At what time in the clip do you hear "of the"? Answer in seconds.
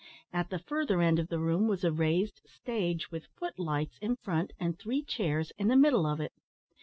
1.19-1.37